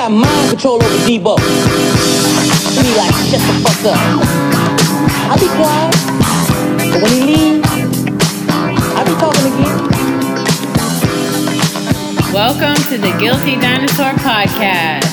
[0.00, 1.36] got mind control over Debo.
[2.72, 4.00] He be like, shut the fuck up.
[5.28, 5.92] I be quiet.
[6.90, 7.60] But when he leave,
[8.96, 9.78] I be talking again.
[12.32, 15.04] Welcome to the Guilty Dinosaur Podcast.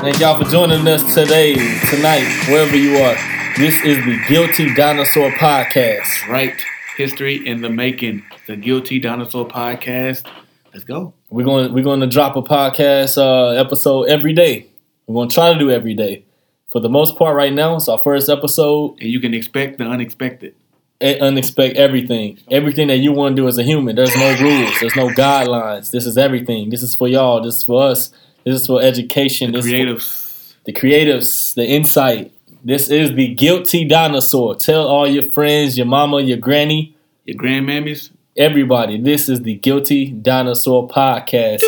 [0.00, 1.54] Thank y'all for joining us today,
[1.88, 3.16] tonight, wherever you are.
[3.56, 6.26] This is the Guilty Dinosaur Podcast.
[6.26, 6.60] right
[6.96, 8.24] history in the making.
[8.46, 10.26] The Guilty Dinosaur Podcast.
[10.72, 11.14] Let's go.
[11.30, 14.66] We're going we're going to drop a podcast uh, episode every day.
[15.06, 16.24] We're going to try to do every day.
[16.70, 18.92] For the most part, right now, it's our first episode.
[19.00, 20.54] And you can expect the unexpected.
[21.00, 23.96] Unexpect everything, everything that you want to do as a human.
[23.96, 24.70] There's no rules.
[24.80, 25.90] There's no guidelines.
[25.90, 26.68] This is everything.
[26.70, 27.42] This is for y'all.
[27.42, 28.10] This is for us.
[28.44, 29.52] This is for education.
[29.52, 30.54] this is for- Creatives.
[30.66, 32.32] the creatives, the insight.
[32.62, 34.54] This is the Guilty Dinosaur.
[34.56, 38.10] Tell all your friends, your mama, your granny, Your grandmammies.
[38.40, 38.98] Everybody.
[38.98, 41.60] This is the Guilty Dinosaur Podcast.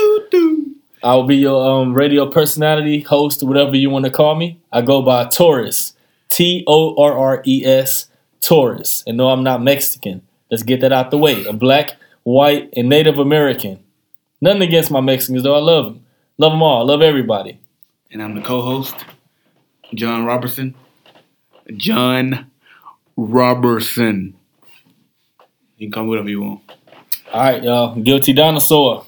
[1.02, 4.58] I will be your um, radio personality, host, whatever you want to call me.
[4.72, 5.92] I go by Torres,
[6.30, 8.08] T O R R E S,
[8.40, 9.04] Torres.
[9.06, 10.22] And no, I'm not Mexican.
[10.50, 11.44] Let's get that out the way.
[11.44, 13.84] A black, white, and Native American.
[14.40, 15.54] Nothing against my Mexicans, though.
[15.54, 16.06] I love them.
[16.38, 16.80] Love them all.
[16.80, 17.60] I love everybody.
[18.10, 18.94] And I'm the co-host,
[19.92, 20.74] John Roberson.
[21.76, 22.50] John
[23.14, 24.38] Roberson.
[25.82, 26.60] You can call me whatever you want.
[27.32, 27.96] All right, y'all.
[27.96, 29.04] Guilty Dinosaur.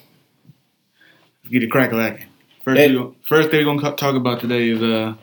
[1.44, 2.26] Let's get it crack lacking.
[2.64, 2.96] First, Hey.
[2.96, 5.14] we first thing we're gonna talk about today is uh,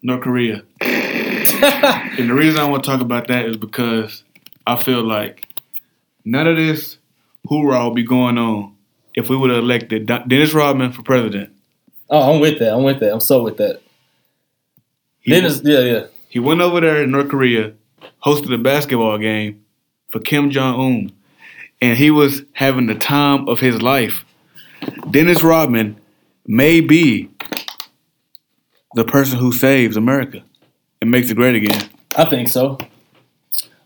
[0.00, 0.62] North Korea.
[0.80, 4.24] and the reason I want to talk about that is because
[4.66, 5.46] I feel like
[6.24, 6.96] none of this
[7.46, 8.74] hoorah will be going on
[9.12, 11.50] if we would have elected Dennis Rodman for president.
[12.08, 12.72] Oh, I'm with that.
[12.72, 13.12] I'm with that.
[13.12, 13.82] I'm so with that.
[15.18, 16.06] He, Dennis, yeah, yeah.
[16.30, 17.74] he went over there in North Korea,
[18.24, 19.59] hosted a basketball game
[20.10, 21.12] for Kim Jong Un,
[21.80, 24.24] and he was having the time of his life.
[25.10, 25.96] Dennis Rodman
[26.46, 27.30] may be
[28.94, 30.42] the person who saves America
[31.00, 31.88] and makes it great again.
[32.16, 32.78] I think so.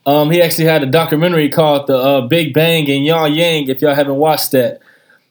[0.07, 3.95] Um, he actually had a documentary called "The uh, Big Bang and Pyongyang." If y'all
[3.95, 4.81] haven't watched that,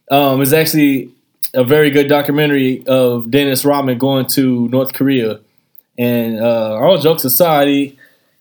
[0.10, 1.12] um, it's actually
[1.54, 5.40] a very good documentary of Dennis Rodman going to North Korea.
[5.98, 8.00] And uh, all jokes aside, he,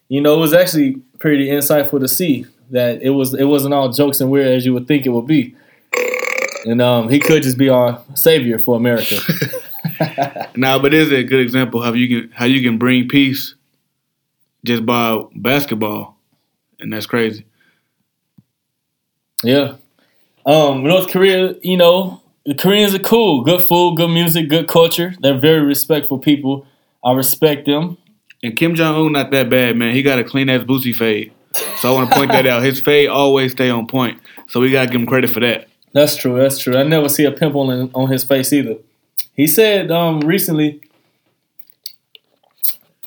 [0.09, 3.89] you know, it was actually pretty insightful to see that it was it wasn't all
[3.89, 5.55] jokes and weird as you would think it would be.
[6.67, 9.17] And um, he could just be our savior for America.
[10.57, 13.55] Now, but is it a good example how you can how you can bring peace
[14.65, 16.17] just by basketball,
[16.81, 17.47] and that's crazy.
[19.43, 19.77] Yeah.
[20.45, 23.43] Um, North Korea, you know, the Koreans are cool.
[23.45, 25.15] Good food, good music, good culture.
[25.21, 26.67] They're very respectful people.
[27.05, 27.99] I respect them.
[28.43, 29.95] And Kim Jong Un not that bad, man.
[29.95, 31.33] He got a clean ass boosie fade.
[31.79, 32.63] So I want to point that out.
[32.63, 34.21] His fade always stay on point.
[34.49, 35.69] So we gotta give him credit for that.
[35.93, 36.39] That's true.
[36.39, 36.77] That's true.
[36.77, 38.77] I never see a pimple in, on his face either.
[39.35, 40.81] He said um, recently,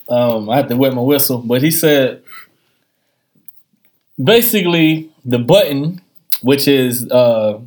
[0.08, 2.24] um, I have to wet my whistle, but he said
[4.24, 6.02] basically the button,
[6.42, 7.60] which is uh,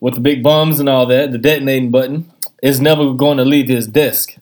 [0.00, 2.30] with the big bombs and all that, the detonating button,
[2.62, 4.36] is never going to leave his desk.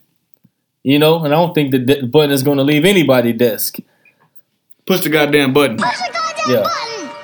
[0.83, 3.77] You know, and I don't think the de- button is going to leave anybody desk.
[4.85, 5.77] Push the goddamn button.
[5.77, 7.23] Push the goddamn yeah.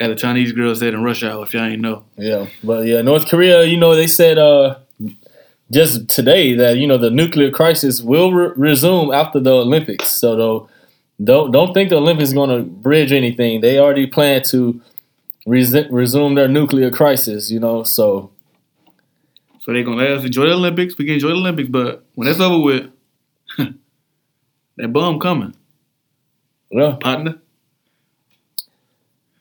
[0.00, 2.04] As a Chinese girl said in Rush Hour, if y'all ain't know.
[2.16, 4.76] Yeah, but yeah, North Korea, you know, they said uh,
[5.70, 10.08] just today that you know the nuclear crisis will re- resume after the Olympics.
[10.08, 10.68] So though,
[11.22, 13.60] don't don't think the Olympics is going to bridge anything.
[13.60, 14.80] They already plan to
[15.46, 17.50] res- resume their nuclear crisis.
[17.50, 18.30] You know, so
[19.64, 20.98] So they gonna let us enjoy the Olympics.
[20.98, 22.90] We can enjoy the Olympics, but when that's over with,
[24.76, 25.54] that bomb coming,
[26.70, 27.38] yeah, partner.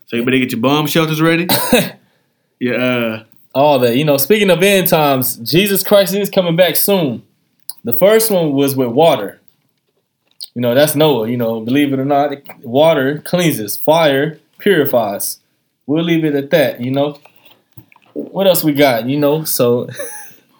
[0.05, 1.47] So you better get your bomb shelters ready.
[2.59, 3.23] yeah, uh,
[3.53, 3.97] all that.
[3.97, 7.23] You know, speaking of end times, Jesus Christ is coming back soon.
[7.83, 9.41] The first one was with water.
[10.53, 11.27] You know, that's Noah.
[11.27, 12.31] You know, believe it or not,
[12.63, 15.39] water cleanses, fire purifies.
[15.85, 16.79] We'll leave it at that.
[16.79, 17.19] You know,
[18.33, 19.07] what else we got?
[19.07, 19.87] You know, so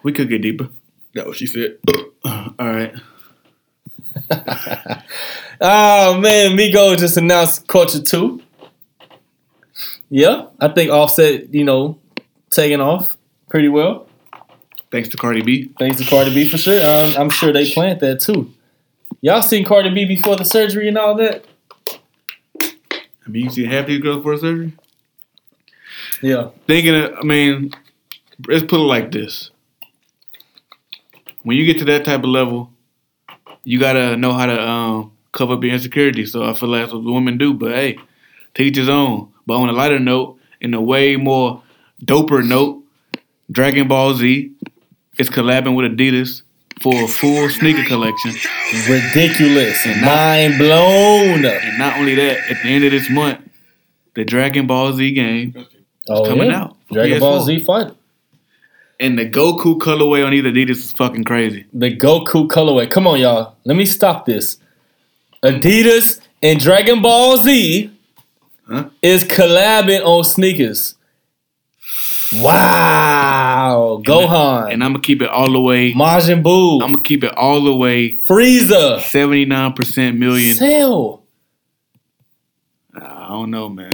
[0.04, 0.70] we could get deeper.
[1.14, 1.78] That's what she said.
[2.26, 2.94] All right.
[5.60, 8.44] oh man, Migo just announced Culture Two.
[10.10, 11.98] Yeah, I think Offset, you know,
[12.52, 13.18] taking off
[13.50, 14.08] pretty well.
[14.92, 15.72] Thanks to Cardi B.
[15.80, 16.80] Thanks to Cardi B for sure.
[16.80, 18.54] Um, I'm sure they planned that too.
[19.22, 21.44] Y'all seen Cardi B before the surgery and all that?
[23.26, 24.74] I mean, you see half these girls for surgery.
[26.24, 26.50] Yeah.
[26.68, 27.74] Thinking, of, I mean,
[28.48, 29.52] let's put it like this:
[31.44, 32.72] when you get to that type of level,
[33.66, 36.32] you gotta know how to um, cover up your insecurities.
[36.32, 37.54] So I feel like that's what the women do.
[37.54, 38.00] But hey,
[38.54, 39.34] to each his own.
[39.46, 41.62] But on a lighter note, in a way more
[42.04, 42.82] doper note,
[43.52, 44.50] Dragon Ball Z
[45.18, 46.44] is collabing with Adidas
[46.82, 48.32] for a full sneaker collection.
[48.88, 49.86] Ridiculous.
[50.02, 51.46] Mind blown.
[51.46, 53.42] And not only that, at the end of this month,
[54.16, 55.54] the Dragon Ball Z game
[56.10, 56.62] Oh, coming yeah.
[56.64, 57.46] out for Dragon Ball PS4.
[57.46, 57.92] Z fight.
[59.00, 61.66] and the Goku colorway on either Adidas is fucking crazy.
[61.74, 62.90] The Goku colorway.
[62.90, 63.56] Come on, y'all.
[63.66, 64.58] Let me stop this.
[65.44, 67.90] Adidas and Dragon Ball Z
[68.68, 68.90] Huh?
[69.02, 70.96] is collabing on sneakers.
[72.34, 74.02] Wow.
[74.06, 74.74] Gohan.
[74.74, 75.94] And I'm gonna keep it all the way.
[75.94, 76.82] Majin Buu.
[76.82, 78.18] I'm gonna keep it all the way.
[78.20, 79.02] Frieza.
[79.02, 80.56] Seventy nine percent million.
[80.56, 81.24] Cell.
[82.96, 83.92] I don't know, man.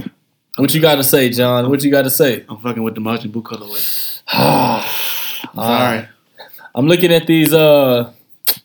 [0.60, 1.70] What you got to say, John?
[1.70, 2.44] What you got to say?
[2.48, 4.20] I'm fucking with the Majin Buu colorway.
[4.28, 5.46] Sorry.
[5.54, 6.08] Sorry.
[6.74, 8.12] I'm looking at these uh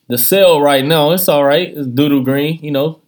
[0.07, 1.12] the sale right now.
[1.12, 1.69] It's all right.
[1.69, 3.00] It's doodle green, you know.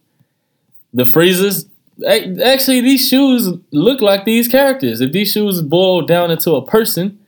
[0.92, 1.66] The freezers.
[2.06, 5.00] Actually, these shoes look like these characters.
[5.00, 7.18] If these shoes boiled down into a person,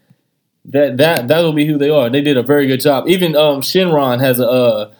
[0.65, 2.09] that that that will be who they are.
[2.09, 3.09] They did a very good job.
[3.09, 4.95] Even um Shenron has a uh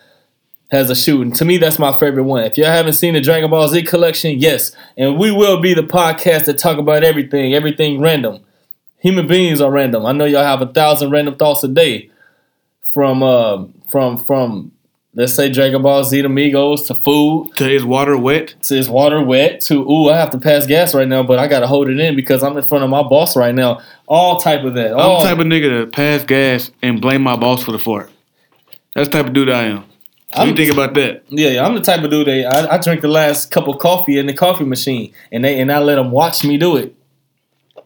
[0.71, 2.45] has a shoe, and to me that's my favorite one.
[2.45, 5.83] If y'all haven't seen the Dragon Ball Z collection, yes, and we will be the
[5.83, 8.41] podcast that talk about everything, everything random.
[8.99, 10.05] Human beings are random.
[10.07, 12.11] I know y'all have a thousand random thoughts a day
[12.83, 14.73] from uh, from from
[15.15, 18.55] let's say Dragon Ball Z to Migos to food To is water wet?
[18.63, 21.49] to is water wet to ooh I have to pass gas right now, but I
[21.49, 23.81] gotta hold it in because I'm in front of my boss right now.
[24.07, 24.93] All type of that.
[24.93, 27.79] I'm All, the type of nigga to pass gas and blame my boss for the
[27.79, 28.11] fart.
[28.95, 29.85] That's the type of dude I am.
[30.35, 31.25] So you I'm- think about that?
[31.29, 33.79] yeah, yeah, I'm the type of dude that I, I drink the last cup of
[33.79, 36.95] coffee in the coffee machine, and they and I let them watch me do it.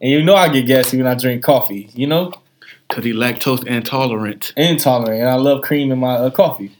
[0.01, 1.89] And you know I get gassy when I drink coffee.
[1.93, 2.33] You know,
[2.89, 4.53] Cause he lactose intolerant.
[4.55, 6.75] intolerant, and I love cream in my uh, coffee.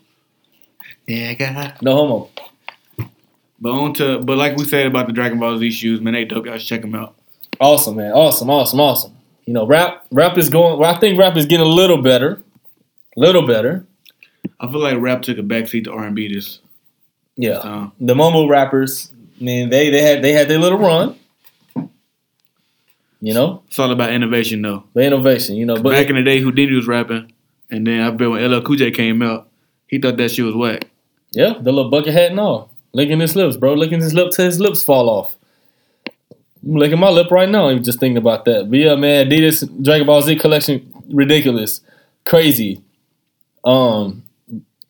[1.07, 1.73] Yeah, God.
[1.81, 2.29] No homo.
[3.59, 6.25] But on to, but like we said about the Dragon Ball Z shoes, man, they
[6.25, 6.45] dope.
[6.45, 7.15] Y'all should check them out.
[7.59, 8.11] Awesome, man.
[8.11, 9.15] Awesome, awesome, awesome.
[9.45, 10.77] You know, rap rap is going.
[10.77, 12.41] Well, I think rap is getting a little better,
[13.15, 13.85] little better.
[14.59, 16.59] I feel like rap took a backseat to R and B this
[17.35, 17.91] Yeah, time.
[17.99, 19.11] the Momo rappers.
[19.39, 21.15] I mean, they they had they had their little run.
[23.21, 24.83] You know, It's all about innovation, though.
[24.93, 25.55] the innovation.
[25.55, 27.31] You know, but Back in the day, Whodini was rapping,
[27.71, 29.49] and then I bet when LL Cool J came out,
[29.87, 30.87] he thought that shit was whack.
[31.31, 34.45] yeah, the little bucket hat and all, licking his lips, bro, licking his lip till
[34.45, 35.35] his lips fall off.
[36.63, 37.69] I'm licking my lip right now.
[37.69, 38.69] I'm just thinking about that.
[38.69, 41.81] But yeah, man, Adidas Dragon Ball Z collection, ridiculous,
[42.25, 42.81] crazy.
[43.63, 44.23] Um,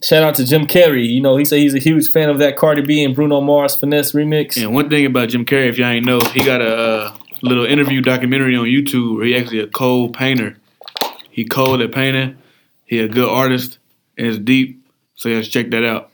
[0.03, 1.07] shout out to Jim Carrey.
[1.07, 3.75] You know, he said he's a huge fan of that Cardi B and Bruno Mars
[3.75, 4.62] finesse remix.
[4.62, 7.65] And one thing about Jim Carrey, if y'all ain't know, he got a uh, little
[7.65, 10.57] interview documentary on YouTube where he actually a cold painter.
[11.30, 12.38] He cold at painting.
[12.86, 13.80] He a good artist,
[14.18, 14.86] and it's deep.
[15.15, 16.12] So you should check that out.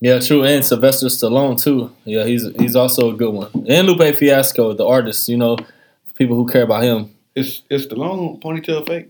[0.00, 0.44] Yeah, true.
[0.44, 1.90] And Sylvester Stallone too.
[2.04, 3.50] Yeah, he's he's also a good one.
[3.68, 5.28] And Lupe Fiasco, the artist.
[5.28, 5.56] You know,
[6.14, 7.14] people who care about him.
[7.34, 9.08] It's it's the long ponytail fake.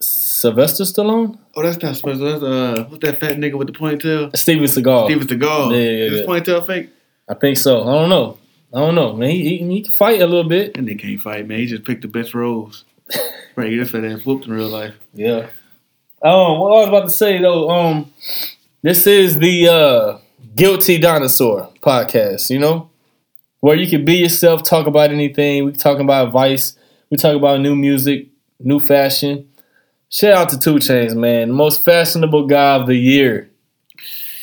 [0.00, 2.30] Sylvester Stallone, Oh, that's not special.
[2.30, 4.36] That's uh, what's that fat nigga with the ponytail?
[4.36, 5.06] Steven Seagal.
[5.06, 5.72] Steven Seagal.
[5.72, 6.04] Yeah, yeah, yeah.
[6.04, 6.90] Is his ponytail fake?
[7.28, 7.82] I think so.
[7.82, 8.38] I don't know.
[8.74, 9.30] I don't know, man.
[9.30, 10.76] He, he, he can fight a little bit.
[10.76, 11.58] And they can't fight, man.
[11.58, 12.84] He just picked the best roles.
[13.56, 14.94] right, he just fat ass whooped in real life.
[15.14, 15.46] Yeah.
[16.22, 18.12] Um, what I was about to say though, um,
[18.82, 20.18] this is the uh
[20.54, 22.90] Guilty Dinosaur podcast, you know?
[23.60, 25.64] Where you can be yourself, talk about anything.
[25.64, 26.76] We can talk about advice.
[27.10, 28.28] We talk about new music,
[28.60, 29.48] new fashion.
[30.08, 31.48] Shout out to 2 Chainz, man.
[31.48, 33.50] The most fashionable guy of the year.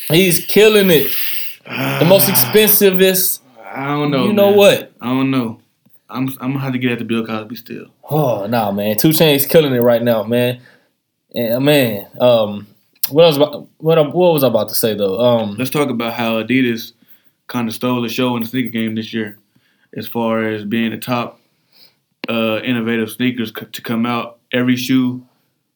[0.10, 1.12] He's killing it.
[1.66, 3.40] The most expensivest.
[3.66, 4.26] I don't know.
[4.26, 4.58] you know man.
[4.58, 4.92] what?
[5.02, 5.60] I don't know.
[6.10, 7.88] I'm I'm gonna have to get at the Bill Cosby still.
[8.08, 8.98] Oh no, man!
[8.98, 10.62] 2 Chainz killing it right now, man.
[11.34, 12.68] And uh, man, um,
[13.10, 13.38] what else?
[13.38, 15.20] About, what I- what was I about to say though?
[15.20, 16.92] Um, Let's talk about how Adidas
[17.48, 19.40] kind of stole the show in the sneaker game this year,
[19.98, 21.40] as far as being the top
[22.30, 24.40] uh, innovative sneakers c- to come out.
[24.52, 25.26] Every shoe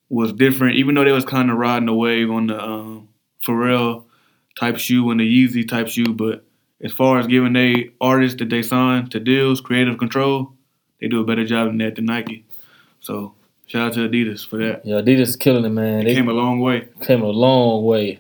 [0.10, 3.10] was different, even though they was kind of riding the wave on the um,
[3.46, 4.06] Pharrell
[4.58, 6.14] type shoe and the Yeezy type shoe.
[6.14, 6.44] But
[6.82, 10.54] as far as giving they artists that they sign to deals creative control,
[11.02, 12.46] they do a better job than that than Nike.
[13.00, 13.34] So
[13.66, 14.86] shout out to Adidas for that.
[14.86, 16.00] yeah, Adidas is killing it, man.
[16.00, 18.20] They They came a long way came a long way.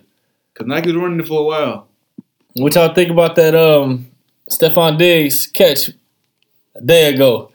[0.54, 1.88] because Nike was running it for a while.
[2.54, 3.56] What y'all think about that?
[3.56, 4.12] Um,
[4.52, 5.90] Stefon Diggs catch
[6.76, 7.52] a day ago.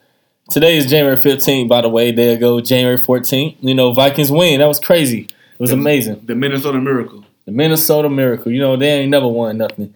[0.51, 2.13] Today is January 15th, by the way.
[2.13, 3.57] There ago, January 14th.
[3.61, 4.61] You know, Vikings win.
[4.61, 5.21] That was crazy.
[5.23, 6.23] It was amazing.
[6.27, 7.25] The Minnesota Miracle.
[7.47, 8.51] The Minnesota Miracle.
[8.53, 9.95] You know, they ain't never won nothing.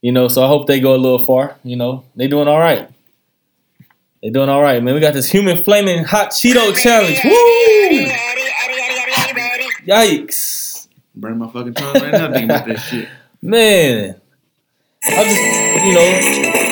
[0.00, 1.56] You know, so I hope they go a little far.
[1.62, 2.88] You know, they doing all right.
[4.22, 4.94] They doing all right, man.
[4.94, 7.18] We got this human flaming hot Cheeto challenge.
[7.24, 8.06] Woo!
[9.86, 13.06] Yikes, Burn my fucking tongue right now thinking about that shit.
[13.42, 14.18] man.
[15.04, 16.63] I just, you know, Hey,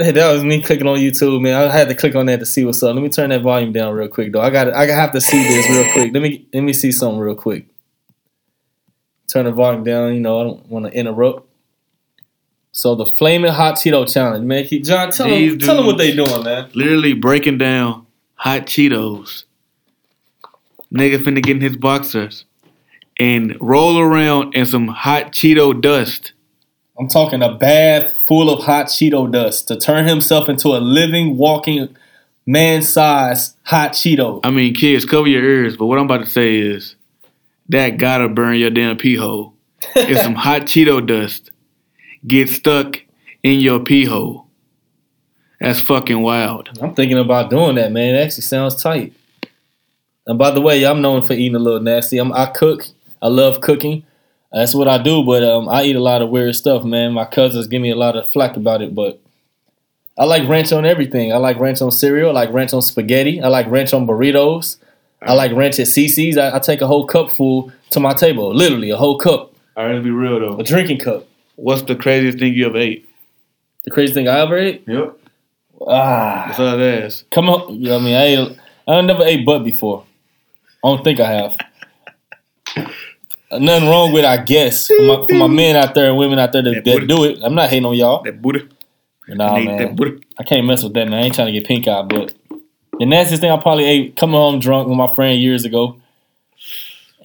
[0.14, 1.54] that was me clicking on YouTube, man.
[1.54, 2.94] I had to click on that to see what's up.
[2.94, 4.40] Let me turn that volume down real quick, though.
[4.40, 6.14] I got I have to see this real quick.
[6.14, 7.66] Let me let me see something real quick.
[9.28, 10.14] Turn the volume down.
[10.14, 11.46] You know, I don't want to interrupt.
[12.72, 14.64] So the flaming hot Cheeto challenge, man.
[14.64, 16.70] Keep, John, tell These them, tell them what they doing, man.
[16.72, 19.44] Literally breaking down hot Cheetos.
[20.90, 22.46] Nigga finna get in his boxers
[23.18, 26.32] and roll around in some hot Cheeto dust.
[27.00, 31.38] I'm talking a bath full of hot Cheeto dust to turn himself into a living,
[31.38, 31.96] walking,
[32.44, 34.40] man-sized hot Cheeto.
[34.44, 36.96] I mean, kids, cover your ears, but what I'm about to say is
[37.70, 39.54] that gotta burn your damn pee hole.
[39.96, 41.50] If some hot Cheeto dust
[42.26, 43.00] gets stuck
[43.42, 44.48] in your pee hole.
[45.58, 46.68] That's fucking wild.
[46.82, 48.14] I'm thinking about doing that, man.
[48.14, 49.14] It actually sounds tight.
[50.26, 52.18] And by the way, I'm known for eating a little nasty.
[52.18, 52.88] I'm, I cook.
[53.22, 54.04] I love cooking.
[54.52, 55.22] That's what I do.
[55.24, 57.12] But um, I eat a lot of weird stuff, man.
[57.12, 59.20] My cousins give me a lot of flack about it, but
[60.18, 61.32] I like ranch on everything.
[61.32, 62.30] I like ranch on cereal.
[62.30, 63.40] I like ranch on spaghetti.
[63.40, 64.76] I like ranch on burritos.
[65.22, 66.36] I like ranch at Cicis.
[66.38, 69.84] I, I take a whole cup full to my table, literally a whole cup, All
[69.84, 70.58] right, let's be real though.
[70.58, 71.26] a drinking cup.
[71.56, 73.06] What's the craziest thing you ever ate?
[73.84, 74.84] The craziest thing I ever ate.
[74.86, 75.16] Yep.
[75.86, 77.26] Ah, That's all.
[77.32, 80.04] Come on, you know what I mean, I ate, I never ate butt before.
[80.84, 81.56] I don't think I have.
[83.52, 86.38] Nothing wrong with, it, I guess, for my, for my men out there and women
[86.38, 87.38] out there that, That that do it.
[87.42, 88.22] I'm not hating on y'all.
[88.22, 88.68] That booty.
[89.26, 90.24] Nah, Need man, booty.
[90.38, 91.14] I can't mess with that, man.
[91.20, 92.32] I ain't trying to get pink eye, but
[92.98, 95.96] the nastiest thing I probably ate coming home drunk with my friend years ago,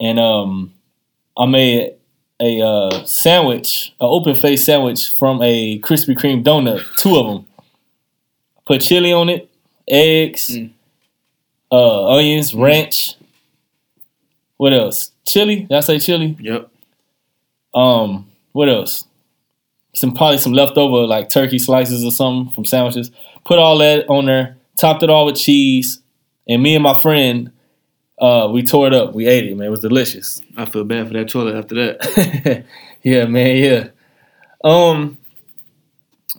[0.00, 0.72] and um,
[1.36, 1.94] I made
[2.40, 7.46] a uh, sandwich, an open face sandwich from a Krispy Kreme donut, two of them.
[8.66, 9.48] Put chili on it,
[9.88, 10.70] eggs, Mm.
[11.72, 13.14] uh, onions, ranch.
[14.58, 15.10] What else?
[15.26, 15.62] Chili?
[15.62, 16.36] Did I say chili?
[16.40, 16.70] Yep.
[17.74, 19.06] Um, what else?
[19.94, 23.10] Some probably some leftover like turkey slices or something from sandwiches.
[23.44, 24.56] Put all that on there.
[24.78, 26.00] Topped it all with cheese.
[26.48, 27.50] And me and my friend,
[28.18, 29.14] uh, we tore it up.
[29.14, 29.66] We ate it, man.
[29.66, 30.40] It was delicious.
[30.56, 32.64] I feel bad for that toilet after that.
[33.02, 33.56] yeah, man.
[33.56, 33.88] Yeah.
[34.62, 35.18] Um,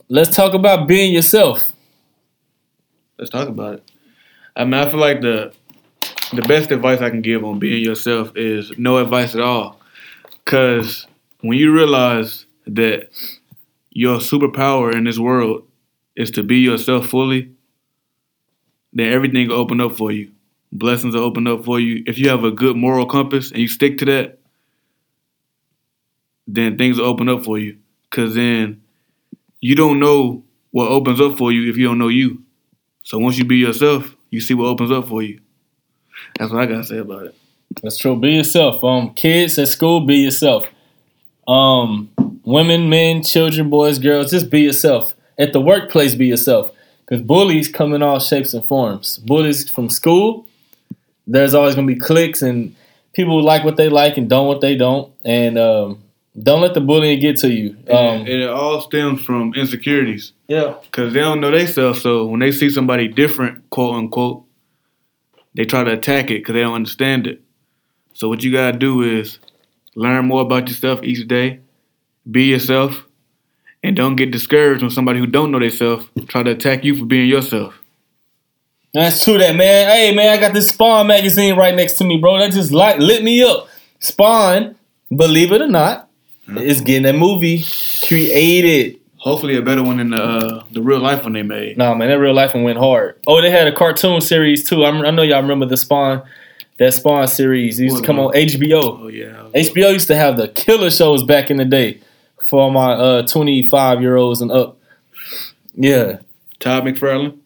[0.07, 1.71] let's talk about being yourself.
[3.17, 3.91] Let's talk about it.
[4.55, 5.53] I mean, I feel like the
[6.33, 9.79] the best advice I can give on being yourself is no advice at all.
[10.45, 11.07] Cause
[11.41, 13.09] when you realize that
[13.91, 15.67] your superpower in this world
[16.15, 17.51] is to be yourself fully,
[18.93, 20.31] then everything will open up for you.
[20.71, 22.03] Blessings will open up for you.
[22.07, 24.39] If you have a good moral compass and you stick to that,
[26.45, 27.77] then things will open up for you.
[28.09, 28.81] Cause then
[29.59, 32.43] you don't know what opens up for you if you don't know you.
[33.03, 35.39] So once you be yourself, you see what opens up for you.
[36.37, 37.35] That's what I gotta say about it.
[37.81, 38.15] That's true.
[38.15, 38.83] Be yourself.
[38.83, 40.65] Um, kids at school, be yourself.
[41.47, 42.09] Um,
[42.43, 45.13] women, men, children, boys, girls, just be yourself.
[45.37, 46.71] At the workplace, be yourself.
[47.05, 49.17] Because bullies come in all shapes and forms.
[49.19, 50.45] Bullies from school,
[51.25, 52.75] there's always gonna be cliques and
[53.13, 55.11] people who like what they like and don't what they don't.
[55.23, 56.03] And um,
[56.41, 57.77] don't let the bullying get to you.
[57.89, 60.75] Um, and it all stems from insecurities yeah.
[60.83, 62.01] because they don't know themselves.
[62.01, 64.43] So when they see somebody different, quote unquote,
[65.57, 67.41] they try to attack it because they don't understand it.
[68.13, 69.39] So what you gotta do is
[69.95, 71.59] learn more about yourself each day,
[72.29, 73.05] be yourself,
[73.83, 77.05] and don't get discouraged when somebody who don't know themselves try to attack you for
[77.05, 77.73] being yourself.
[78.93, 79.89] That's true, that man.
[79.89, 82.37] Hey, man, I got this Spawn magazine right next to me, bro.
[82.37, 83.67] That just light lit me up.
[83.99, 84.75] Spawn,
[85.15, 86.09] believe it or not,
[86.47, 86.59] uh-huh.
[86.59, 87.65] is getting a movie
[88.07, 88.99] created.
[89.17, 91.77] Hopefully, a better one than the uh, the real life one they made.
[91.77, 93.19] Nah, man, that real life one went hard.
[93.27, 94.85] Oh, they had a cartoon series too.
[94.85, 96.21] I'm, I know y'all remember the Spawn,
[96.77, 97.79] that Spawn series.
[97.79, 98.99] It used to come on HBO.
[99.03, 99.47] Oh yeah.
[99.53, 101.99] HBO used to have the killer shows back in the day
[102.47, 104.77] for my uh 25 year olds and up.
[105.75, 106.19] Yeah.
[106.59, 107.37] Todd McFarlane.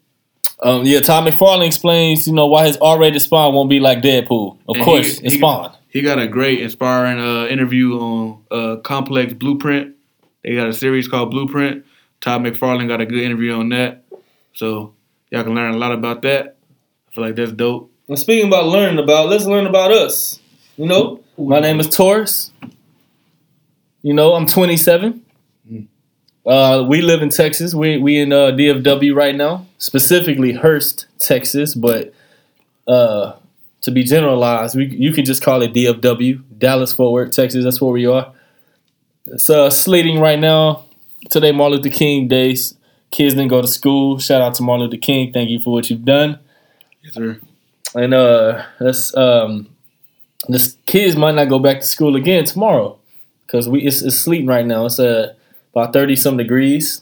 [0.63, 4.57] Um, yeah, Todd McFarlane explains, you know, why his R-rated Spawn won't be like Deadpool.
[4.69, 5.75] Of And course, he- it's he- Spawn.
[5.89, 9.95] He got a great, inspiring uh, interview on uh, Complex Blueprint.
[10.43, 11.85] They got a series called Blueprint.
[12.19, 14.03] Todd McFarlane got a good interview on that.
[14.53, 14.93] So
[15.29, 16.57] y'all can learn a lot about that.
[17.09, 17.91] I feel like that's dope.
[18.07, 20.39] And speaking about learning about, let's learn about us.
[20.77, 22.51] You know, my name is Torres.
[24.01, 25.25] You know, I'm 27.
[26.45, 27.75] Uh, we live in Texas.
[27.75, 31.75] We we in uh, DFW right now, specifically Hurst, Texas.
[31.75, 32.13] But
[32.87, 33.33] uh,
[33.81, 37.63] to be generalized, we, you can just call it DFW, Dallas Fort Worth, Texas.
[37.63, 38.33] That's where we are.
[39.27, 40.85] It's uh, sleeting right now.
[41.29, 42.73] Today, Martin Luther King days.
[43.11, 44.17] Kids didn't go to school.
[44.19, 45.31] Shout out to Martin Luther King.
[45.31, 46.39] Thank you for what you've done
[47.03, 47.39] Yes, sir.
[47.95, 49.67] and uh that's um
[50.47, 52.97] this kids might not go back to school again tomorrow
[53.45, 55.33] because we it's, it's sleeting right now it's uh
[55.73, 57.01] about 30 some degrees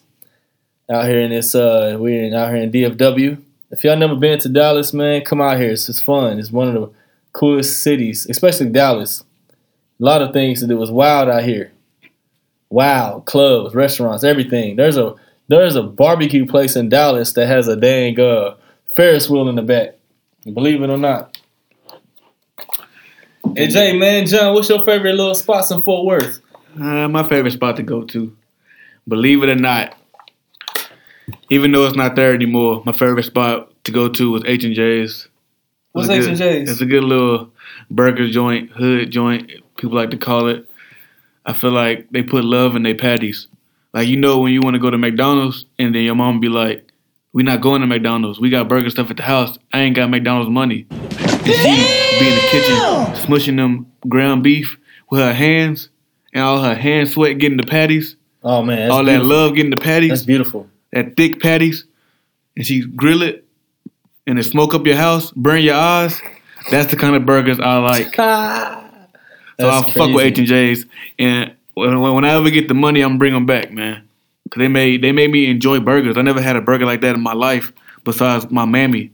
[0.89, 1.53] out here in this.
[1.53, 3.39] Uh, we're in, out here in DFW.
[3.71, 5.71] If y'all never been to Dallas, man, come out here.
[5.71, 6.39] It's just fun.
[6.39, 6.89] It's one of the
[7.33, 9.23] coolest cities, especially Dallas.
[9.99, 10.81] A lot of things do.
[10.81, 11.71] It's wild out here.
[12.69, 14.75] Wow, clubs, restaurants, everything.
[14.75, 15.15] There's a
[15.47, 18.55] there's a barbecue place in Dallas that has a dang uh,
[18.95, 19.95] Ferris wheel in the back.
[20.43, 21.37] Believe it or not.
[23.55, 26.41] Hey Jay, man, John, what's your favorite little spots in Fort Worth?
[26.79, 28.35] Uh, my favorite spot to go to,
[29.07, 29.97] believe it or not,
[31.49, 34.75] even though it's not there anymore, my favorite spot to go to was H and
[34.75, 35.27] J's.
[35.93, 36.69] What's H and J's?
[36.69, 37.51] It's a good little
[37.89, 39.51] burger joint, hood joint.
[39.77, 40.68] People like to call it.
[41.45, 43.47] I feel like they put love in their patties.
[43.93, 46.49] Like you know when you want to go to McDonald's and then your mom be
[46.49, 46.91] like,
[47.33, 48.39] "We not going to McDonald's.
[48.39, 49.57] We got burger stuff at the house.
[49.73, 52.75] I ain't got McDonald's money." And she be in the kitchen
[53.25, 54.77] smushing them ground beef
[55.09, 55.89] with her hands
[56.33, 59.71] and all her hand sweat getting the patties, Oh man, that's all that love getting
[59.71, 60.69] the patties That's beautiful.
[60.93, 61.85] that thick patties,
[62.55, 63.45] and she grill it,
[64.27, 66.21] and it smoke up your house, burn your eyes.
[66.69, 68.15] That's the kind of burgers I like.
[69.59, 70.85] So I fuck with H and J's,
[71.17, 74.07] and when, I ever get the money, I'm bring them back, man.
[74.49, 76.17] Cause they made they made me enjoy burgers.
[76.17, 77.71] I never had a burger like that in my life,
[78.03, 79.11] besides my mammy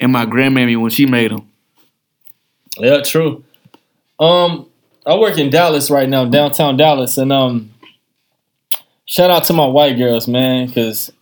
[0.00, 1.48] and my grandmammy when she made them.
[2.78, 3.44] Yeah, true.
[4.18, 4.68] Um,
[5.04, 7.74] I work in Dallas right now, downtown Dallas, and um,
[9.04, 11.12] shout out to my white girls, man, because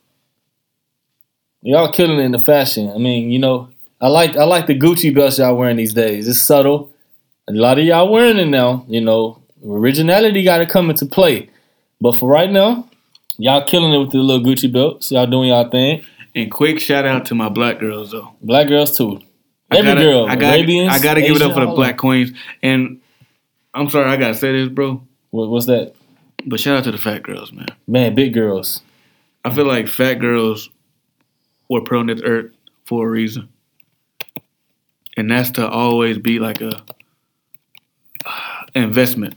[1.62, 2.90] y'all killing it in the fashion.
[2.90, 6.28] I mean, you know, I like I like the Gucci belts y'all wearing these days.
[6.28, 6.92] It's subtle.
[7.48, 8.84] A lot of y'all wearing it now.
[8.88, 11.50] You know, originality got to come into play.
[12.00, 12.88] But for right now,
[13.38, 15.10] y'all killing it with the little Gucci belts.
[15.10, 16.04] Y'all doing y'all thing.
[16.34, 18.34] And quick shout out to my black girls though.
[18.42, 19.20] Black girls too.
[19.70, 21.96] I Every gotta, girl, I gotta, Arabians, I gotta give it up for the black
[21.96, 22.30] queens.
[22.62, 23.00] And
[23.74, 25.02] I'm sorry, I gotta say this, bro.
[25.30, 25.94] What, what's that?
[26.44, 27.68] But shout out to the fat girls, man.
[27.86, 28.82] Man, big girls.
[29.44, 30.70] I feel like fat girls
[31.68, 32.52] were put on this earth
[32.84, 33.48] for a reason.
[35.16, 36.84] And that's to always be like a
[38.82, 39.34] investment.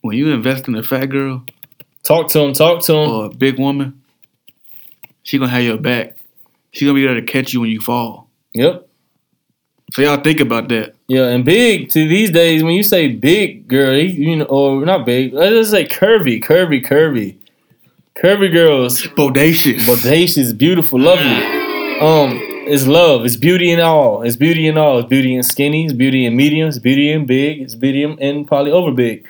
[0.00, 1.44] When you invest in a fat girl
[2.04, 2.52] Talk to him.
[2.52, 3.10] Talk to him.
[3.10, 4.02] or a big woman,
[5.22, 6.16] she gonna have your back.
[6.70, 8.28] She gonna be there to catch you when you fall.
[8.52, 8.86] Yep.
[9.92, 10.94] So y'all think about that.
[11.08, 12.62] Yeah, and big to these days.
[12.62, 16.84] When you say big girl, you know, or not big, let's just say curvy, curvy,
[16.84, 17.36] curvy,
[18.22, 19.02] curvy girls.
[19.02, 19.78] Bodacious.
[19.86, 22.00] Bodacious, beautiful, lovely.
[22.00, 23.24] Um, it's love.
[23.24, 24.22] It's beauty in all.
[24.22, 24.98] It's beauty in all.
[24.98, 25.84] It's beauty in skinny.
[25.84, 26.68] It's beauty in medium.
[26.68, 27.60] It's beauty in big.
[27.62, 29.26] It's beauty in and probably over big.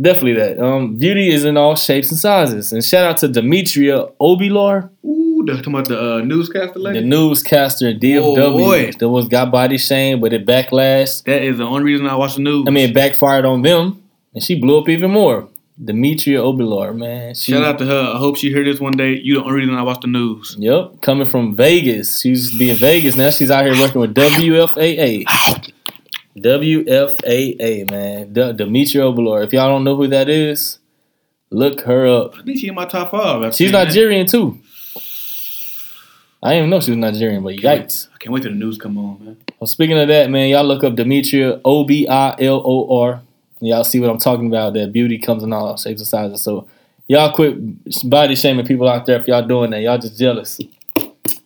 [0.00, 0.58] Definitely that.
[0.58, 2.72] Um, beauty is in all shapes and sizes.
[2.72, 7.00] And shout out to Demetria Obilor, Ooh, that's talking about the uh, newscaster the lady.
[7.04, 8.38] newscaster DFW.
[8.38, 8.92] Oh, boy.
[8.92, 11.24] that was got body shame, but it backlashed.
[11.24, 12.64] that is the only reason I watch the news.
[12.66, 15.49] I mean, it backfired on them, and she blew up even more.
[15.82, 17.34] Demetria Obilor, man.
[17.34, 18.12] She, shout out to her.
[18.14, 19.14] I hope she heard this one day.
[19.16, 20.54] You the only reason I watch the news.
[20.58, 22.20] Yep, coming from Vegas.
[22.20, 23.16] She used to be in Vegas.
[23.16, 25.24] Now she's out here working with WFAA.
[26.36, 28.32] WFAA, man.
[28.32, 29.44] D- Demetria Obilor.
[29.44, 30.78] If y'all don't know who that is,
[31.50, 32.34] look her up.
[32.36, 33.42] I think she's in my top five.
[33.42, 33.88] I've She's seen that.
[33.88, 34.58] Nigerian too.
[36.42, 38.08] I didn't even know she was Nigerian, but yikes.
[38.14, 39.36] I can't wait till the news come on, man.
[39.58, 43.22] Well, speaking of that, man, y'all look up Demetria O B I L O R.
[43.60, 44.74] Y'all see what I'm talking about.
[44.74, 46.42] That beauty comes in all shapes and sizes.
[46.42, 46.66] So
[47.06, 47.56] y'all quit
[48.08, 49.82] body shaming people out there if y'all doing that.
[49.82, 50.58] Y'all just jealous.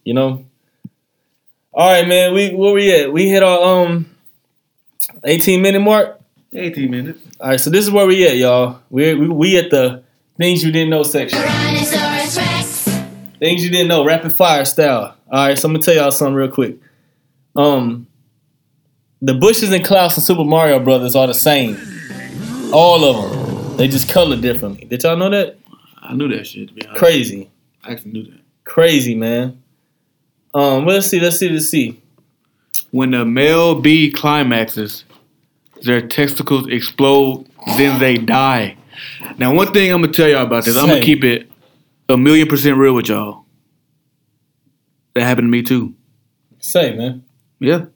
[0.04, 0.44] You know.
[1.72, 2.32] All right, man.
[2.34, 3.12] We where we at?
[3.12, 4.14] We hit our um
[5.24, 6.20] 18 minute mark.
[6.52, 7.20] 18 minutes.
[7.40, 8.80] All right, so this is where we at, y'all.
[8.90, 10.04] We we, we at the
[10.36, 11.40] things you didn't know section.
[13.40, 15.16] Things you didn't know, rapid fire style.
[15.30, 16.76] All right, so I'm gonna tell y'all something real quick.
[17.56, 18.06] Um,
[19.24, 21.78] the Bushes and clouds and Super Mario Brothers are the same.
[22.74, 23.76] All of them.
[23.78, 24.84] They just color differently.
[24.84, 25.58] Did y'all know that?
[26.02, 26.98] I knew that shit, to be honest.
[26.98, 27.50] Crazy,
[27.82, 28.40] I actually knew that.
[28.64, 29.62] crazy, man.
[30.52, 32.00] Um, let's see, let's see, let's see.
[32.90, 35.04] When the male bee climaxes,
[35.82, 38.76] their testicles explode, then they die.
[39.38, 41.50] Now, one thing I'm gonna tell y'all about this, I'm gonna keep it
[42.10, 43.46] a million percent real with y'all.
[45.14, 45.94] That happened to me too.
[46.60, 47.24] Say, man.
[47.58, 47.86] Yeah.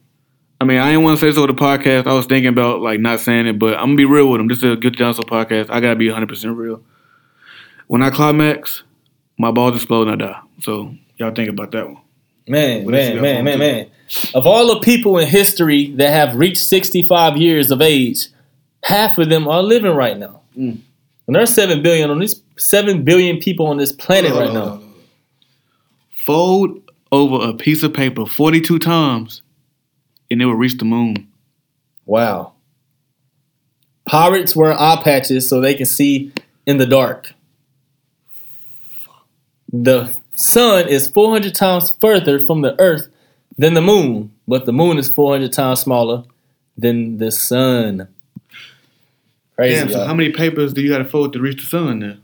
[0.60, 2.06] I mean, I didn't want to say so with the podcast.
[2.06, 4.48] I was thinking about like not saying it, but I'm gonna be real with them.
[4.48, 5.70] This is a good dinosaur podcast.
[5.70, 6.82] I gotta be 100 percent real.
[7.86, 8.82] When I climax,
[9.38, 10.40] my balls explode and I die.
[10.60, 12.02] So y'all think about that one.
[12.48, 13.90] Man, What man, man, man, me, man.
[14.34, 18.28] Of all the people in history that have reached 65 years of age,
[18.82, 20.40] half of them are living right now.
[20.56, 20.78] Mm.
[21.26, 24.82] And there's seven billion on this seven billion people on this planet right now.
[26.10, 29.42] Fold over a piece of paper 42 times,
[30.30, 31.28] and it will reach the moon.
[32.04, 32.54] Wow.
[34.06, 36.32] Pirates wear eye patches so they can see
[36.66, 37.32] in the dark.
[39.72, 43.08] the sun is 400 times further from the earth
[43.58, 46.24] than the moon, but the moon is 400 times smaller
[46.76, 48.08] than the sun.
[49.56, 49.74] Crazy.
[49.74, 52.16] Damn, so how many papers do you got to fold to reach the sun now?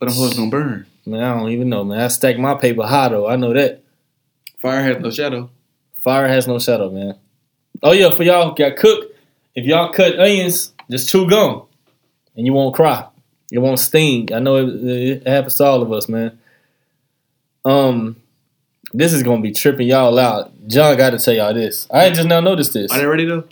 [0.00, 0.86] But I'm going to burn.
[1.06, 2.00] Man, I don't even know, man.
[2.00, 3.28] I stack my paper high though.
[3.28, 3.82] I know that.
[4.58, 5.50] Fire has no shadow.
[6.04, 7.16] Fire has no shadow, man.
[7.82, 9.16] Oh yeah, for y'all who got cooked,
[9.54, 11.62] if y'all cut onions, just chew gum,
[12.36, 13.06] and you won't cry.
[13.50, 14.32] It won't sting.
[14.32, 16.38] I know it, it happens to all of us, man.
[17.64, 18.16] Um,
[18.92, 20.52] this is gonna be tripping y'all out.
[20.66, 21.88] John got to tell y'all this.
[21.90, 22.92] I just now noticed this.
[22.92, 23.44] Are they ready though?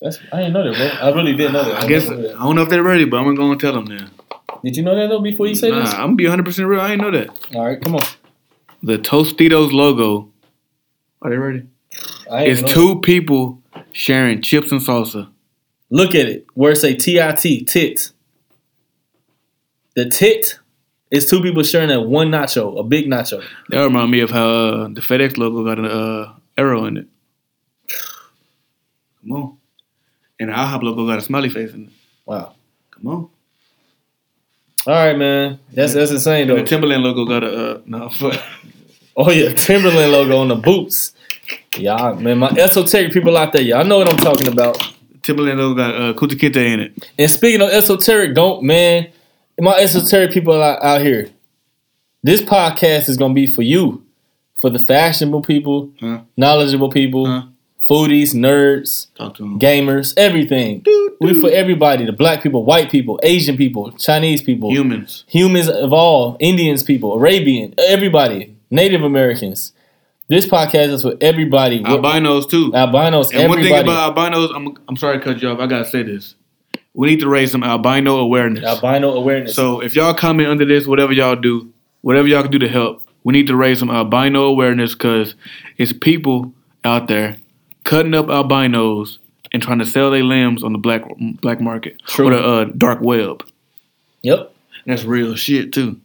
[0.00, 1.08] That's, I didn't know that, bro.
[1.10, 1.84] I really didn't know that.
[1.84, 3.60] I guess I didn't know don't know if they're ready, but I'm gonna go and
[3.60, 4.08] tell them now.
[4.64, 5.92] Did you know that though before you say Nah, this?
[5.92, 6.80] I'm gonna be 100 percent real.
[6.80, 7.54] I didn't know that.
[7.54, 8.02] All right, come on.
[8.82, 10.30] The Tostitos logo.
[11.20, 11.62] Are they ready?
[12.30, 13.60] I It's two people
[13.92, 15.28] sharing chips and salsa.
[15.90, 16.46] Look at it.
[16.54, 18.10] Where it say T-I-T, tit.
[19.94, 20.58] The tit
[21.10, 23.44] is two people sharing a one nacho, a big nacho.
[23.68, 27.06] That remind me of how uh, the FedEx logo got an uh, arrow in it.
[29.20, 29.58] Come on.
[30.40, 31.90] And the IHOP logo got a smiley face in it.
[32.24, 32.54] Wow.
[32.90, 33.28] Come on.
[34.86, 35.60] All right, man.
[35.72, 36.56] That's that's insane And though.
[36.56, 38.10] the Timberland logo got a uh, no.
[39.16, 41.12] Oh yeah, Timberland logo on the boots.
[41.76, 44.94] Yeah, man, my esoteric people out there, y'all know what I'm talking about.
[45.22, 47.10] Timberland got uh, Kunta Kinte in it.
[47.18, 49.08] And speaking of esoteric, don't man,
[49.60, 51.28] my esoteric people out, out here.
[52.22, 54.04] This podcast is gonna be for you,
[54.56, 56.20] for the fashionable people, Huh?
[56.36, 57.42] knowledgeable people, Huh?
[57.88, 59.58] foodies, nerds, Talk to him.
[59.58, 60.84] gamers, everything.
[61.20, 65.24] We for everybody: the black people, white people, Asian people, Chinese people, Humans.
[65.28, 69.72] humans of all, Indians people, Arabian, everybody, Native Americans.
[70.32, 71.82] This podcast is for everybody.
[71.82, 72.72] Albinos too.
[72.72, 75.58] albinos, And one thing about albinos, I'm I'm sorry to cut you off.
[75.60, 76.36] I gotta say this.
[76.94, 78.64] We need to raise some albino awareness.
[78.64, 79.54] albino awareness.
[79.54, 83.06] So if y'all comment under this, whatever y'all do, whatever y'all can do to help,
[83.24, 85.34] we need to raise some albino awareness because
[85.76, 87.36] it's people out there
[87.84, 89.18] cutting up albinos
[89.52, 91.02] and trying to sell their limbs on the black
[91.42, 92.28] black market True.
[92.28, 93.46] or the uh, dark web.
[94.22, 94.54] yep.
[94.86, 96.00] That's real shit too.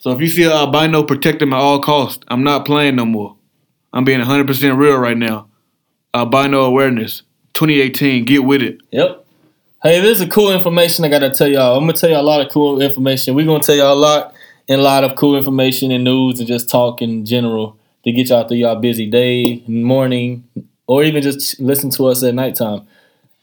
[0.00, 2.24] So if you see an albino, protect him at all costs.
[2.28, 3.36] I'm not playing no more.
[3.92, 5.48] I'm being 100% real right now.
[6.14, 8.24] Albino awareness, 2018.
[8.24, 8.80] Get with it.
[8.92, 9.26] Yep.
[9.82, 11.76] Hey, this is cool information I gotta tell y'all.
[11.76, 13.34] I'm gonna tell y'all a lot of cool information.
[13.34, 14.34] We're gonna tell y'all a lot
[14.70, 18.30] and a lot of cool information and news and just talk in general to get
[18.30, 20.44] y'all through y'all busy day, morning,
[20.86, 22.86] or even just listen to us at nighttime.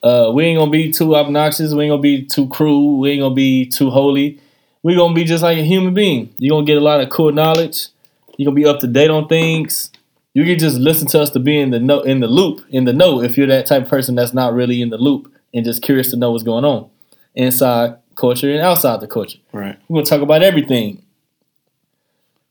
[0.01, 1.73] Uh, we ain't gonna be too obnoxious.
[1.73, 2.99] We ain't gonna be too cruel.
[2.99, 4.39] We ain't gonna be too holy.
[4.87, 6.33] We gonna be just like a human being.
[6.37, 7.89] You're gonna get a lot of cool knowledge.
[8.37, 9.91] You're gonna be up to date on things.
[10.33, 12.85] You can just listen to us to be in the know, in the loop, in
[12.85, 13.21] the know.
[13.21, 16.09] If you're that type of person that's not really in the loop and just curious
[16.11, 16.89] to know what's going on
[17.35, 19.39] inside culture and outside the culture.
[19.51, 19.77] Right.
[19.89, 21.03] We're gonna talk about everything.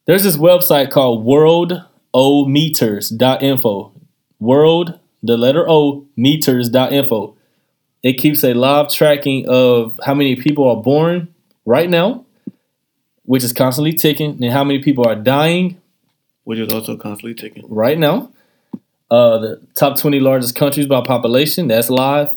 [0.05, 3.93] There's this website called worldometers.info.
[4.41, 7.35] World, the letter O, meters.info.
[8.03, 11.29] It keeps a live tracking of how many people are born
[11.65, 12.26] right now,
[13.27, 15.81] which is constantly ticking, and how many people are dying
[16.45, 17.65] Which is also constantly ticking.
[17.69, 18.33] right now.
[19.11, 22.35] Uh, the top 20 largest countries by population, that's live.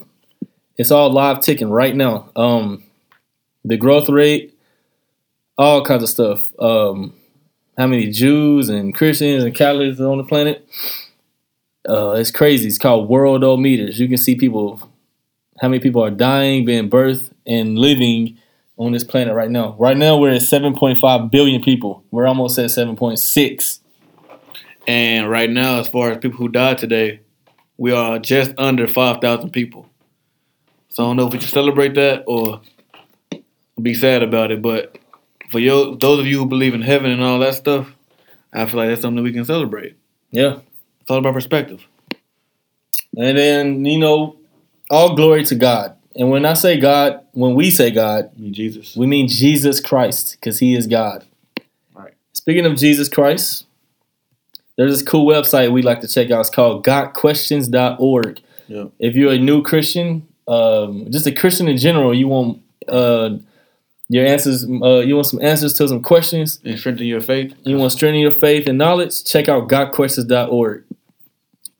[0.78, 2.30] It's all live ticking right now.
[2.36, 2.84] Um,
[3.65, 4.54] the growth rate,
[5.58, 6.47] all kinds of stuff.
[6.60, 7.13] Um,
[7.78, 10.67] how many Jews and Christians and Catholics are on the planet?
[11.88, 12.67] Uh, it's crazy.
[12.67, 13.97] It's called worldometers.
[13.97, 14.82] You can see people,
[15.62, 18.38] how many people are dying, being birthed, and living
[18.79, 19.75] on this planet right now.
[19.77, 22.03] Right now, we're at 7.5 billion people.
[22.11, 23.79] We're almost at 7.6.
[24.87, 27.19] And right now, as far as people who died today,
[27.77, 29.87] we are just under 5,000 people.
[30.87, 32.61] So I don't know if we should celebrate that or
[33.79, 34.61] be sad about it.
[34.61, 34.97] But
[35.51, 37.93] for yo, those of you who believe in heaven and all that stuff,
[38.53, 39.97] I feel like that's something we can celebrate.
[40.31, 40.59] Yeah.
[41.01, 41.85] It's all about perspective.
[43.17, 44.37] And then, you know,
[44.89, 45.97] all glory to God.
[46.15, 48.95] And when I say God, when we say God, mean, Jesus.
[48.95, 51.25] we mean Jesus Christ because he is God.
[51.93, 52.13] Right.
[52.34, 53.65] Speaking of Jesus Christ,
[54.78, 56.41] there's this cool website we like to check out.
[56.41, 58.41] It's called gotquestions.org.
[58.67, 58.86] Yeah.
[58.99, 63.38] If you're a new Christian, um, just a Christian in general, you want uh,
[64.10, 67.54] your answers, uh, you want some answers to some questions, And strengthen your faith.
[67.63, 70.84] you want to strengthen your faith and knowledge, check out gotquestions.org.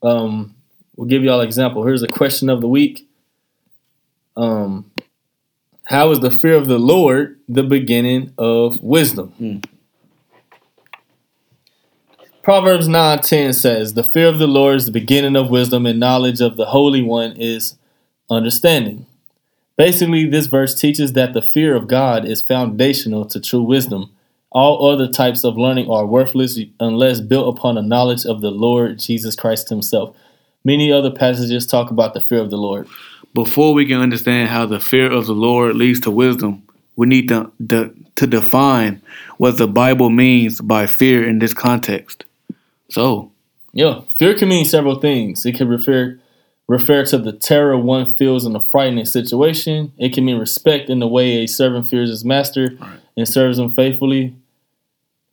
[0.04, 0.56] Um,
[0.96, 1.84] we'll give y'all an example.
[1.86, 3.08] Here's a question of the week.
[4.38, 4.92] Um,
[5.90, 9.30] how is the fear of the Lord the beginning of wisdom?
[9.40, 9.58] Hmm.
[12.44, 16.42] Proverbs 9:10 says, "The fear of the Lord is the beginning of wisdom, and knowledge
[16.42, 17.76] of the Holy One is
[18.30, 19.08] understanding."
[19.78, 24.12] Basically, this verse teaches that the fear of God is foundational to true wisdom,
[24.52, 28.98] All other types of learning are worthless unless built upon a knowledge of the Lord
[28.98, 30.16] Jesus Christ Himself.
[30.66, 32.88] Many other passages talk about the fear of the Lord.
[33.46, 36.62] Before we can understand how the fear of the Lord leads to wisdom,
[36.98, 39.02] we need to, to, to define
[39.38, 42.26] what the Bible means by fear in this context.
[42.90, 43.32] So,
[43.72, 45.46] Yeah, fear can mean several things.
[45.46, 46.20] It can refer
[46.68, 49.94] refer to the terror one feels in a frightening situation.
[49.98, 52.78] It can mean respect in the way a servant fears his master
[53.16, 54.36] and serves him faithfully.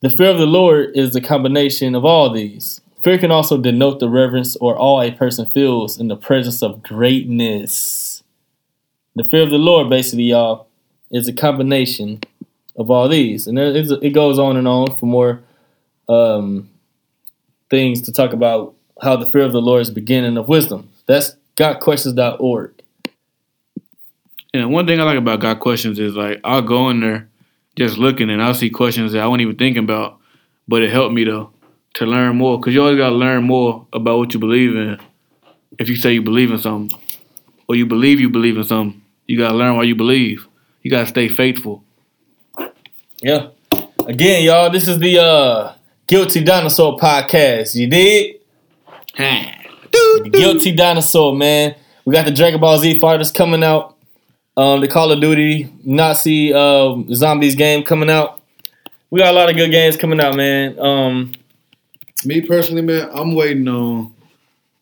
[0.01, 2.81] The fear of the Lord is the combination of all these.
[3.07, 6.83] Fear can also denote the reverence or awe a person feels in the presence of
[6.83, 8.25] greatness.
[9.14, 10.66] The fear of the Lord, basically, y'all,
[11.12, 12.19] is a combination
[12.75, 15.40] of all these, and it goes on and on for more
[16.09, 16.69] um,
[17.71, 20.90] things to talk about how the fear of the Lord is beginning of wisdom.
[21.07, 22.83] That's gotquestions.org.
[24.53, 27.29] and one thing I like about Got Questions is like I'll go in there
[27.77, 30.19] just looking and I'll see questions that I wasn't even thinking about,
[30.66, 31.53] but it helped me though
[31.96, 34.98] to learn more because you always got to learn more about what you believe in.
[35.78, 36.98] If you say you believe in something
[37.68, 40.46] or you believe you believe in something, you got to learn why you believe.
[40.82, 41.82] You got to stay faithful.
[43.20, 43.48] Yeah.
[44.06, 45.74] Again, y'all, this is the uh,
[46.06, 47.74] Guilty Dinosaur podcast.
[47.74, 47.88] You?
[50.22, 51.74] The Guilty Dinosaur, man.
[52.04, 53.96] We got the Dragon Ball Z fighters coming out.
[54.56, 58.40] Um, the Call of Duty Nazi uh, Zombies game coming out.
[59.11, 60.78] We got a lot of good games coming out, man.
[60.78, 61.32] Um,
[62.24, 64.14] Me personally, man, I'm waiting on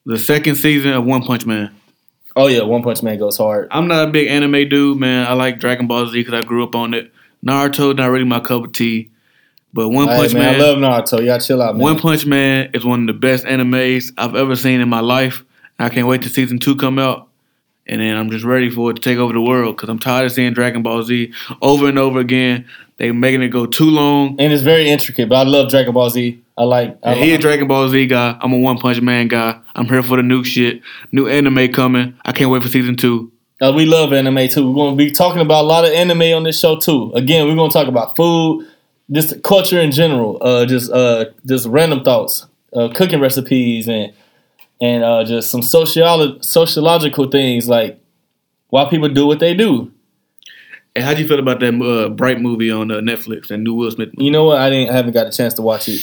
[0.06, 1.74] the second season of One Punch Man.
[2.36, 3.68] oh yeah, One Punch Man goes hard.
[3.70, 5.26] I'm not a big anime dude, man.
[5.26, 7.12] I like Dragon Ball Z because I grew up on it.
[7.44, 9.10] Naruto, not really my cup of tea.
[9.72, 11.24] But One Hey, Punch man, Man, I love Naruto.
[11.26, 11.82] Y'all chill out, man.
[11.82, 15.42] One Punch Man is one of the best animes I've ever seen in my life.
[15.78, 17.28] I can't wait to season two come out,
[17.88, 20.26] and then I'm just ready for it to take over the world because I'm tired
[20.26, 22.66] of seeing Dragon Ball Z over and over again.
[22.96, 24.36] They making it go too long.
[24.38, 26.40] and it's very intricate, but I love Dragon Ball Z.
[26.56, 26.98] I like.
[27.02, 28.36] I, And he a Dragon Ball Z guy.
[28.40, 29.60] I'm a One Punch Man guy.
[29.74, 30.82] I'm here for the new shit.
[31.12, 32.18] New anime coming.
[32.24, 33.32] I can't wait for season two.
[33.60, 34.68] Uh, we love anime too.
[34.68, 37.12] We're going to be talking about a lot of anime on this show too.
[37.14, 38.68] Again, we're going to talk about food,
[39.10, 44.12] just culture in general, uh, just uh, just random thoughts, uh, cooking recipes, and
[44.80, 48.00] and uh, just some sociolo- sociological things like
[48.68, 49.92] why people do what they do.
[50.96, 53.50] And how'd you feel about that uh, Bright movie on uh, Netflix?
[53.50, 54.24] and new Will Smith movie?
[54.24, 54.58] You know what?
[54.58, 56.00] I didn't, I haven't got a chance to watch it.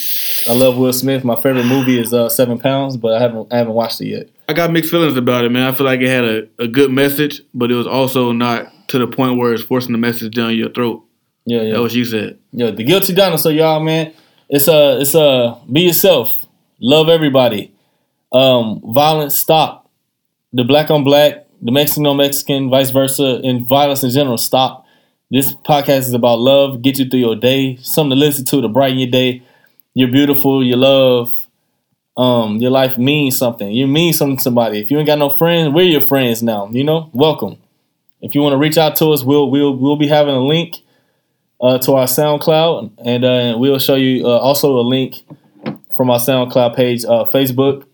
[0.49, 1.23] I love Will Smith.
[1.23, 4.29] My favorite movie is uh, Seven Pounds, but I haven't I haven't watched it yet.
[4.49, 5.71] I got mixed feelings about it, man.
[5.71, 8.99] I feel like it had a, a good message, but it was also not to
[8.99, 11.05] the point where it's forcing the message down your throat.
[11.45, 11.69] Yeah, yeah.
[11.71, 12.39] That's what you said.
[12.51, 14.13] Yo, the guilty dinosaur, y'all, man.
[14.49, 16.45] It's uh it's uh be yourself.
[16.81, 17.73] Love everybody.
[18.33, 19.89] Um, violence stop.
[20.51, 24.85] The black on black, the Mexican on Mexican, vice versa, and violence in general stop.
[25.29, 28.67] This podcast is about love, get you through your day, something to listen to to
[28.67, 29.43] brighten your day.
[29.93, 31.47] You're beautiful, you love.
[32.17, 33.71] Um, your life means something.
[33.71, 34.79] You mean something to somebody.
[34.79, 36.67] If you ain't got no friends, we're your friends now.
[36.71, 37.57] You know, welcome.
[38.21, 40.79] If you want to reach out to us, we'll we'll we'll be having a link
[41.61, 45.23] uh, to our SoundCloud, and uh, we'll show you uh, also a link
[45.95, 47.85] from our SoundCloud page, uh, Facebook,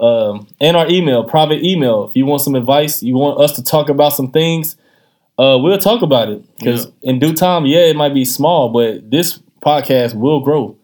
[0.00, 2.08] um, and our email, private email.
[2.08, 4.76] If you want some advice, you want us to talk about some things,
[5.38, 6.42] uh, we'll talk about it.
[6.58, 10.76] Because in due time, yeah, it might be small, but this podcast will grow.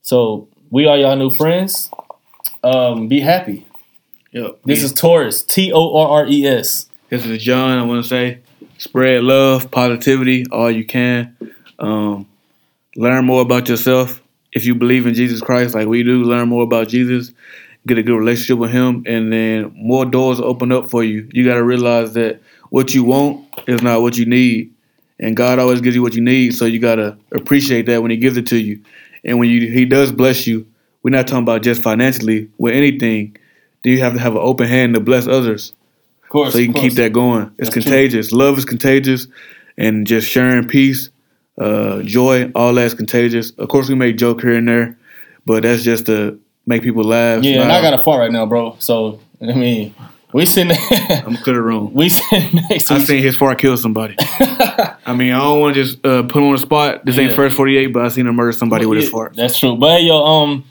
[0.00, 1.90] So we are y'all new friends.
[2.64, 3.66] Um, be happy.
[4.32, 4.60] Yep.
[4.64, 6.86] This is Torres, T O R R E S.
[7.10, 7.78] This is John.
[7.78, 8.40] I want to say,
[8.78, 11.36] spread love, positivity, all you can.
[11.78, 12.26] Um,
[12.96, 14.22] learn more about yourself.
[14.52, 17.32] If you believe in Jesus Christ, like we do, learn more about Jesus.
[17.86, 21.28] Get a good relationship with Him, and then more doors open up for you.
[21.32, 22.40] You got to realize that
[22.70, 24.72] what you want is not what you need,
[25.18, 26.54] and God always gives you what you need.
[26.54, 28.82] So you got to appreciate that when He gives it to you,
[29.24, 30.66] and when you He does bless you.
[31.02, 32.48] We're not talking about just financially.
[32.58, 33.36] With anything,
[33.82, 35.72] do you have to have an open hand to bless others?
[36.22, 36.52] Of course.
[36.52, 37.46] so you can keep that going.
[37.58, 37.82] It's That's true.
[37.82, 38.32] contagious.
[38.32, 39.26] Love is contagious,
[39.76, 41.10] and just sharing peace,
[41.58, 43.50] uh, joy, all that's contagious.
[43.50, 44.96] Of course, we make joke here and there,
[45.44, 47.42] but that's just to make people laugh.
[47.42, 48.76] Yeah, and I got a fart right now, bro.
[48.78, 49.94] So I mean,
[50.32, 51.92] we sitting, I'm clear the room.
[51.92, 54.16] we sitting next to I seen his fart kill somebody.
[54.20, 57.04] I mean, I don't want to just uh, put him on the spot.
[57.04, 59.36] This ain't first 48, but I seen him murder somebody with his Yeah, fart.
[59.36, 59.76] That's true.
[59.76, 60.64] But hey, yo, um,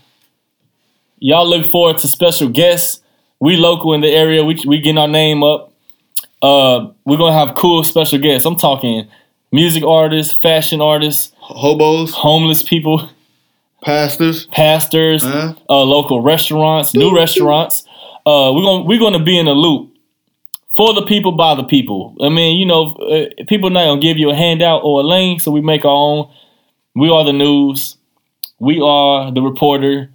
[1.19, 3.01] y'all look forward to special guests.
[3.39, 4.43] We local in the area.
[4.43, 5.73] We we getting our name up.
[6.41, 8.45] Uh, we're gonna have cool special guests.
[8.45, 9.07] I'm talking
[9.51, 13.09] music artists, fashion artists, Hobos, homeless people,
[13.83, 14.45] pastors.
[14.47, 15.53] pastors, Huh?
[15.69, 17.83] uh, local restaurants, new restaurants.
[18.25, 19.89] Uh, we're gonna we're gonna be in a loop
[20.77, 22.15] for the people by the people.
[22.21, 25.41] I mean, you know, uh, people not gonna give you a handout or a link,
[25.41, 26.29] so we make our own.
[26.95, 27.97] We are the news.
[28.59, 30.09] We are the reporter.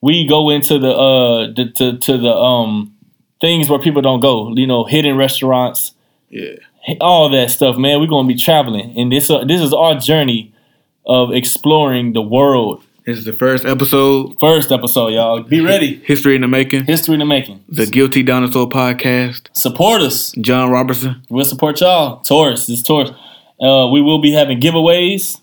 [0.00, 2.94] We go into the uh the, to to the um
[3.40, 4.54] things where people don't go.
[4.54, 5.92] You know, hidden restaurants,
[6.30, 6.54] Yeah.
[7.00, 7.98] all that stuff, man.
[8.00, 10.52] We're gonna be traveling, and this uh, this is our journey
[11.06, 12.84] of exploring the world.
[13.08, 14.36] This is the first episode.
[14.38, 15.42] First episode, y'all.
[15.42, 15.94] Be ready.
[16.04, 16.84] History in the making.
[16.84, 17.64] History in the making.
[17.66, 19.46] The Guilty Dinosaur Podcast.
[19.54, 20.32] Support us.
[20.32, 21.22] John Roberson.
[21.30, 22.20] We'll support y'all.
[22.20, 23.08] Torres, this Torres.
[23.58, 25.40] Uh, we will be having giveaways.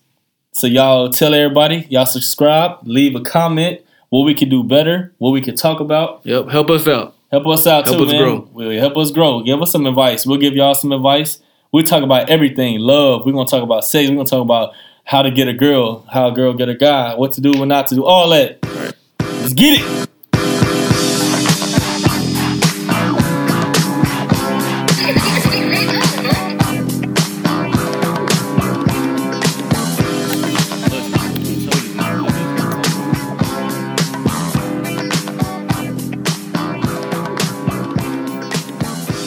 [0.53, 5.31] So y'all tell everybody, y'all subscribe, leave a comment, what we can do better, what
[5.31, 6.21] we can talk about.
[6.23, 6.49] Yep.
[6.49, 7.15] Help us out.
[7.31, 8.21] Help us out Help too, us man.
[8.21, 8.49] grow.
[8.53, 9.41] Will help us grow.
[9.41, 10.23] Give us some advice.
[10.23, 11.39] We'll give y'all some advice.
[11.73, 12.79] We talk about everything.
[12.79, 13.25] Love.
[13.25, 14.07] We're gonna talk about sex.
[14.07, 17.13] We're gonna talk about how to get a girl, how a girl get a guy,
[17.15, 18.57] what to do, what not to do, all that.
[19.19, 20.09] Let's get it.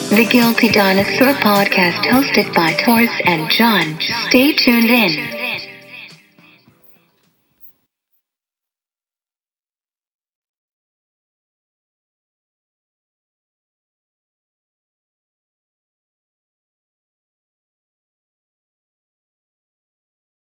[0.09, 3.97] The Guilty Dinosaur Podcast hosted by Torres and John.
[4.27, 5.38] Stay tuned in.